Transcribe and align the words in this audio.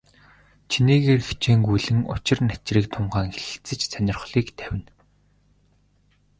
Чинээгээр 0.71 1.21
хичээнгүйлэн 1.27 1.99
учир 2.13 2.37
начрыг 2.47 2.85
тунгаан 2.93 3.29
хэлэлцэж, 3.33 3.79
сонирхлыг 3.93 4.47
тавина. 4.59 4.91